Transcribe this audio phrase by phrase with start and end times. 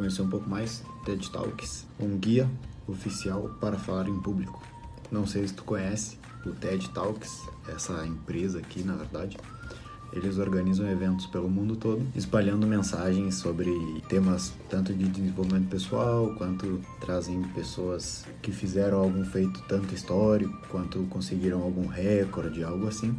[0.00, 2.48] conhecer um pouco mais, TED Talks, um guia
[2.88, 4.62] oficial para falar em público.
[5.12, 9.36] Não sei se tu conhece o TED Talks, essa empresa aqui, na verdade.
[10.12, 13.70] Eles organizam eventos pelo mundo todo, espalhando mensagens sobre
[14.08, 21.00] temas tanto de desenvolvimento pessoal, quanto trazem pessoas que fizeram algum feito tanto histórico, quanto
[21.10, 23.14] conseguiram algum recorde, algo assim.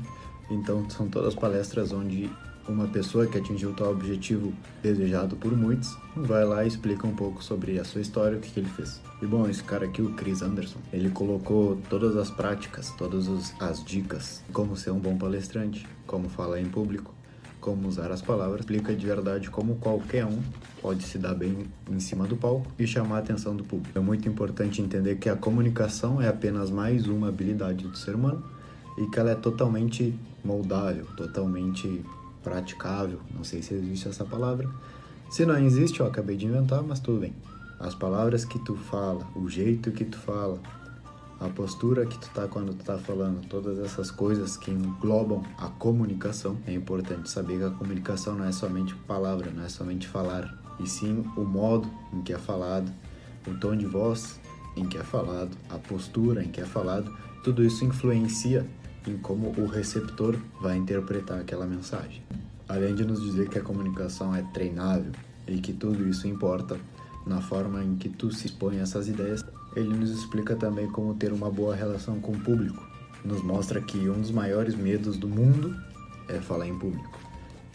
[0.49, 2.29] Então, são todas palestras onde
[2.67, 7.43] uma pessoa que atingiu tal objetivo desejado por muitos, vai lá e explica um pouco
[7.43, 9.01] sobre a sua história, o que, que ele fez.
[9.21, 13.27] E bom, esse cara aqui, o Chris Anderson, ele colocou todas as práticas, todas
[13.59, 17.13] as dicas, como ser um bom palestrante, como falar em público,
[17.59, 20.39] como usar as palavras, explica de verdade como qualquer um
[20.81, 23.97] pode se dar bem em cima do palco e chamar a atenção do público.
[23.97, 28.43] É muito importante entender que a comunicação é apenas mais uma habilidade do ser humano
[28.97, 32.03] e que ela é totalmente moldável, totalmente
[32.43, 34.69] praticável, não sei se existe essa palavra.
[35.29, 37.33] Se não existe, eu acabei de inventar, mas tudo bem.
[37.79, 40.59] As palavras que tu fala, o jeito que tu fala,
[41.39, 45.67] a postura que tu tá quando tu tá falando, todas essas coisas que englobam a
[45.69, 46.57] comunicação.
[46.67, 50.87] É importante saber que a comunicação não é somente palavra, não é somente falar, e
[50.87, 52.91] sim o modo em que é falado,
[53.47, 54.39] o tom de voz
[54.77, 57.11] em que é falado, a postura em que é falado,
[57.43, 58.67] tudo isso influencia
[59.07, 62.21] em como o receptor vai interpretar aquela mensagem.
[62.67, 65.11] Além de nos dizer que a comunicação é treinável
[65.47, 66.77] e que tudo isso importa
[67.25, 69.43] na forma em que tu se expõe a essas ideias,
[69.75, 72.85] ele nos explica também como ter uma boa relação com o público.
[73.23, 75.75] Nos mostra que um dos maiores medos do mundo
[76.27, 77.19] é falar em público.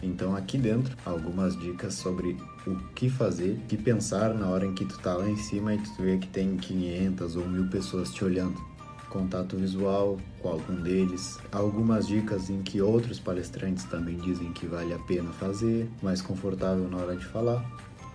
[0.03, 4.75] Então aqui dentro algumas dicas sobre o que fazer, o que pensar na hora em
[4.75, 8.13] que tu tá lá em cima e tu vê que tem 500 ou mil pessoas
[8.13, 8.76] te olhando
[9.09, 14.93] contato visual com algum deles, algumas dicas em que outros palestrantes também dizem que vale
[14.93, 17.65] a pena fazer, mais confortável na hora de falar,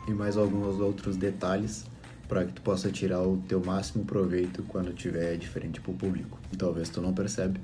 [0.07, 1.85] e mais alguns outros detalhes
[2.27, 6.39] para que tu possa tirar o teu máximo proveito quando tiver diferente para o público.
[6.57, 7.59] Talvez tu não percebe,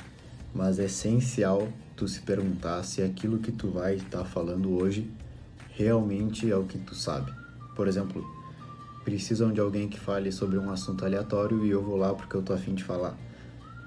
[0.54, 5.10] mas é essencial tu se perguntar se aquilo que tu vai estar tá falando hoje
[5.70, 7.32] realmente é o que tu sabe.
[7.76, 8.26] Por exemplo,
[9.08, 12.42] precisam de alguém que fale sobre um assunto aleatório e eu vou lá porque eu
[12.42, 13.18] tô afim de falar.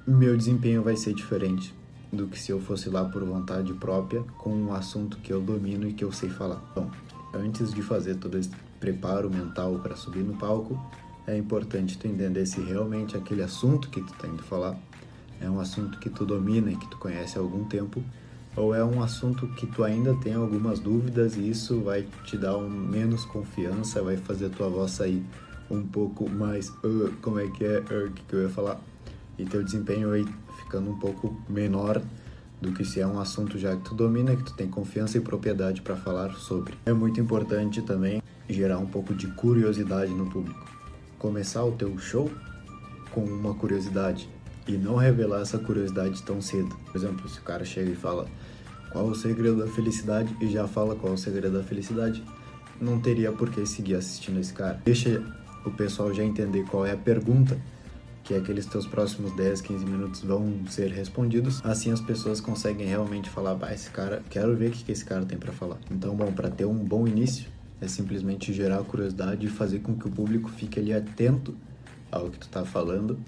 [0.07, 1.75] Meu desempenho vai ser diferente
[2.11, 5.87] do que se eu fosse lá por vontade própria com um assunto que eu domino
[5.87, 6.63] e que eu sei falar.
[6.75, 6.91] Bom,
[7.35, 8.49] antes de fazer todo esse
[8.81, 10.83] preparo mental para subir no palco,
[11.27, 14.75] é importante tu entender se realmente aquele assunto que tu tá indo falar
[15.39, 18.03] é um assunto que tu domina e que tu conhece há algum tempo
[18.57, 22.57] ou é um assunto que tu ainda tem algumas dúvidas e isso vai te dar
[22.57, 25.25] um menos confiança, vai fazer a tua voz sair
[25.71, 28.81] um pouco mais uh, como é que é, uh, que, que eu ia falar
[29.39, 30.25] e teu desempenho vai
[30.59, 32.03] ficando um pouco menor
[32.61, 35.21] do que se é um assunto já que tu domina, que tu tem confiança e
[35.21, 36.75] propriedade para falar sobre.
[36.85, 40.67] É muito importante também gerar um pouco de curiosidade no público.
[41.19, 42.31] Começar o teu show
[43.13, 44.29] com uma curiosidade
[44.67, 46.75] e não revelar essa curiosidade tão cedo.
[46.87, 48.27] Por exemplo, se o cara chega e fala
[48.93, 52.23] qual o segredo da felicidade e já fala qual o segredo da felicidade,
[52.81, 54.81] não teria por que seguir assistindo esse cara.
[54.85, 55.23] Deixa
[55.65, 57.59] o pessoal já entender qual é a pergunta
[58.25, 61.61] que aqueles teus próximos 10, 15 minutos vão ser respondidos.
[61.65, 65.05] Assim as pessoas conseguem realmente falar, bah, esse cara, quero ver o que, que esse
[65.05, 65.79] cara tem para falar.
[65.91, 67.47] Então, bom, para ter um bom início,
[67.81, 71.57] é simplesmente gerar curiosidade e fazer com que o público fique ali atento
[72.11, 73.19] ao que tu tá falando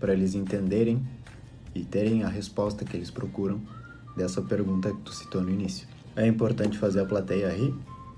[0.00, 1.06] para eles entenderem
[1.74, 3.60] e terem a resposta que eles procuram
[4.16, 5.86] dessa pergunta que tu citou no início.
[6.16, 7.72] É importante fazer a plateia rir,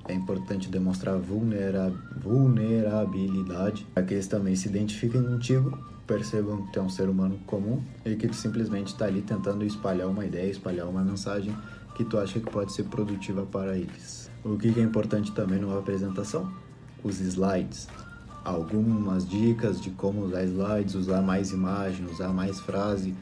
[0.09, 6.78] é importante demonstrar vulnera vulnerabilidade para que eles também se identifiquem contigo, percebam que tu
[6.78, 10.50] é um ser humano comum e que tu simplesmente está ali tentando espalhar uma ideia,
[10.50, 11.54] espalhar uma mensagem
[11.94, 14.31] que tu acha que pode ser produtiva para eles.
[14.43, 16.53] O que é importante também numa apresentação?
[17.04, 17.87] Os slides
[18.45, 23.15] algumas dicas de como usar slides, usar mais imagem, usar mais frase.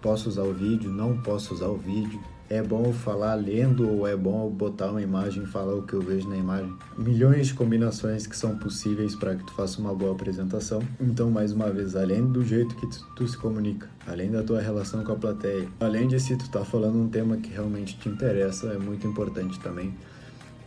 [0.00, 0.90] Posso usar o vídeo?
[0.90, 2.20] Não posso usar o vídeo.
[2.50, 6.00] É bom falar lendo ou é bom botar uma imagem e falar o que eu
[6.00, 6.72] vejo na imagem?
[6.96, 10.80] Milhões de combinações que são possíveis para que tu faça uma boa apresentação.
[10.98, 14.62] Então, mais uma vez, além do jeito que tu, tu, se comunica, além da tua
[14.62, 18.08] relação com a plateia, além de se tu tá falando um tema que realmente te
[18.08, 19.94] interessa, é muito importante também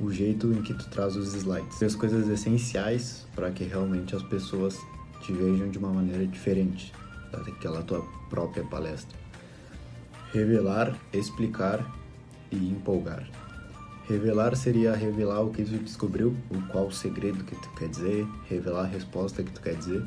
[0.01, 1.81] o jeito em que tu traz os slides.
[1.83, 4.79] As coisas essenciais para que realmente as pessoas
[5.21, 6.91] te vejam de uma maneira diferente
[7.31, 9.17] daquela tua própria palestra.
[10.33, 11.85] Revelar, explicar
[12.51, 13.29] e empolgar.
[14.09, 18.27] Revelar seria revelar o que tu descobriu, o qual o segredo que tu quer dizer,
[18.49, 20.03] revelar a resposta que tu quer dizer.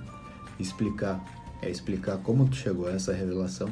[0.59, 1.25] Explicar
[1.63, 3.71] é explicar como tu chegou a essa revelação,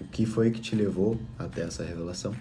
[0.00, 2.34] o que foi que te levou até essa revelação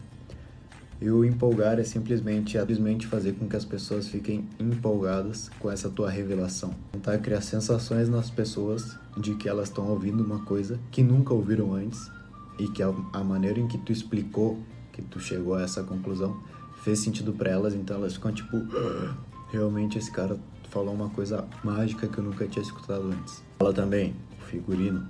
[1.02, 5.72] E o empolgar é simplesmente, é simplesmente fazer com que as pessoas fiquem empolgadas com
[5.72, 6.74] essa tua revelação.
[6.92, 11.74] Tentar criar sensações nas pessoas de que elas estão ouvindo uma coisa que nunca ouviram
[11.74, 12.12] antes
[12.60, 14.60] e que a, maneira em que tu explicou,
[14.92, 16.38] que tu chegou a essa conclusão,
[16.84, 19.16] fez sentido para elas, então elas ficam tipo, ah,
[19.52, 20.38] realmente esse cara
[20.70, 23.42] falou uma coisa mágica que eu nunca tinha escutado antes.
[23.58, 25.08] Fala também o figurino.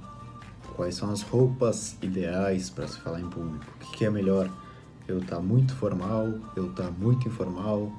[0.75, 3.65] Quais são as roupas ideais para se falar em público?
[3.81, 4.49] O que é melhor?
[5.09, 7.91] Eu tá muito formal, eu tá muito informal,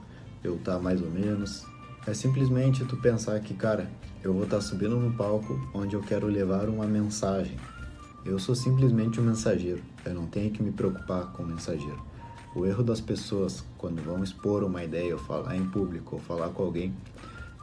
[0.44, 1.66] eu tá mais ou menos.
[2.06, 3.90] É simplesmente tu pensar que, cara,
[4.22, 7.56] eu vou estar tá subindo no palco onde eu quero levar uma mensagem.
[8.24, 9.82] Eu sou simplesmente um mensageiro.
[10.04, 12.00] Eu não tenho que me preocupar com o mensageiro.
[12.54, 16.50] O erro das pessoas quando vão expor uma ideia ou falar em público ou falar
[16.50, 16.94] com alguém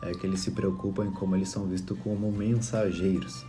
[0.02, 3.46] é que eles se preocupam em como eles são vistos como mensageiros.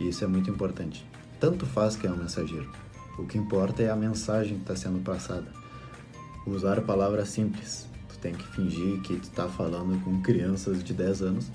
[0.00, 1.06] E isso é muito importante.
[1.38, 2.68] Tanto faz que é um mensageiro.
[3.18, 5.46] O que importa é a mensagem que está sendo passada.
[6.46, 7.88] Usar palavras simples.
[8.08, 11.50] Tu tem que fingir que tu está falando com crianças de 10 anos,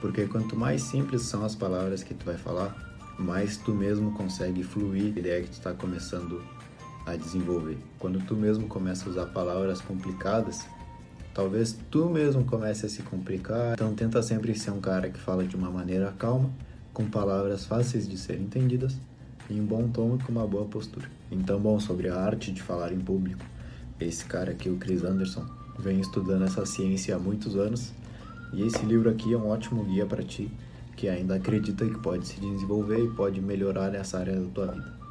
[0.00, 2.76] porque quanto mais simples são as palavras que tu vai falar,
[3.18, 6.42] mais tu mesmo consegue fluir a ideia que tu está começando
[7.06, 7.78] a desenvolver.
[7.98, 10.64] Quando tu mesmo começa a usar palavras complicadas,
[11.34, 13.74] talvez tu mesmo comece a se complicar.
[13.74, 16.50] Então tenta sempre ser um cara que fala de uma maneira calma,
[16.92, 18.96] com palavras fáceis de ser entendidas,
[19.50, 21.10] em um bom tom e com uma boa postura.
[21.30, 23.44] Então, bom, sobre a arte de falar em público,
[24.00, 25.46] esse cara aqui, o Chris Anderson,
[25.78, 27.92] vem estudando essa ciência há muitos anos,
[28.52, 30.50] e esse livro aqui é um ótimo guia para ti
[30.96, 35.01] que ainda acredita que pode se desenvolver e pode melhorar nessa área da tua vida.